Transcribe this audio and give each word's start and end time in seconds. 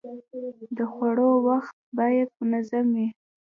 د 0.77 0.79
خوړو 0.91 1.29
وخت 1.47 1.75
باید 1.97 2.27
منظم 2.49 2.85
وي. 2.95 3.07